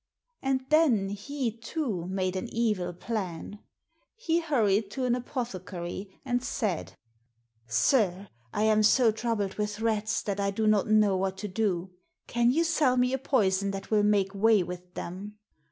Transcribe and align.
And 0.41 0.65
then 0.69 1.09
he, 1.09 1.51
too, 1.55 2.07
made 2.07 2.35
an 2.35 2.51
evil 2.51 2.91
plan. 2.91 3.59
He 4.15 4.39
hurried 4.39 4.89
to 4.89 5.05
an 5.05 5.13
apothecary 5.13 6.19
and 6.25 6.43
said," 6.43 6.93
Sir, 7.67 8.27
I 8.51 8.63
am 8.63 8.81
so 8.81 9.11
trou 9.11 9.35
bled 9.35 9.59
with 9.59 9.79
rats 9.79 10.23
that 10.23 10.39
I 10.39 10.49
do 10.49 10.65
not 10.65 10.87
know 10.87 11.15
what 11.15 11.37
to 11.37 11.47
do. 11.47 11.91
Can 12.25 12.49
you 12.49 12.63
sell 12.63 12.97
me 12.97 13.13
a 13.13 13.19
poison 13.19 13.69
that 13.69 13.91
will 13.91 14.01
make 14.01 14.33
way 14.33 14.63
with 14.63 14.95
them?" 14.95 15.37